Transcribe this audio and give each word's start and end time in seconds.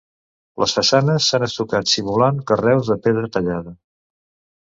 Les 0.61 0.71
façanes 0.77 1.27
s'han 1.33 1.45
estucat 1.47 1.91
simulant 1.91 2.41
carreus 2.53 2.91
de 2.93 2.99
pedra 3.03 3.29
tallada. 3.37 3.77